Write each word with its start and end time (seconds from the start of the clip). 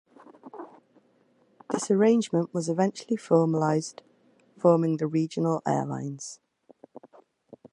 This 1.69 1.91
arrangement 1.91 2.55
was 2.55 2.67
eventually 2.69 3.17
formalized, 3.17 4.01
forming 4.57 4.97
the 4.97 5.05
regional 5.05 5.61
airlines. 5.63 6.39